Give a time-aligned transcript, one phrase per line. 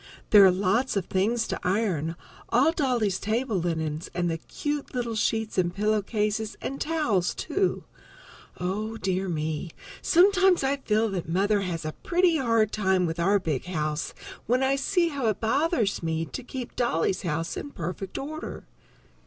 [0.31, 2.15] There are lots of things to iron,
[2.49, 7.83] all Dolly's table linen and the cute little sheets and pillow cases and towels, too.
[8.59, 9.69] Oh, dear me!
[10.01, 14.15] Sometimes I feel that Mother has a pretty hard time with our big house
[14.47, 18.63] when I see how it bothers me to keep Dolly's house in perfect order.